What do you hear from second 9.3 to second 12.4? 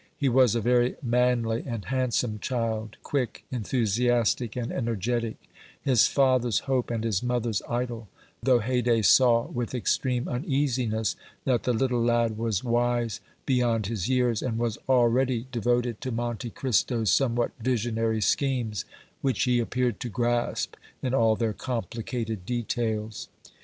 with extreme uneasiness, that the little lad